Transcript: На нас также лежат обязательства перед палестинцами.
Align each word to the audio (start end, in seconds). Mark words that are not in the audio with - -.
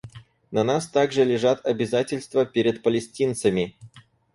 На 0.51 0.63
нас 0.63 0.87
также 0.87 1.23
лежат 1.23 1.63
обязательства 1.63 2.43
перед 2.43 2.81
палестинцами. 2.81 3.75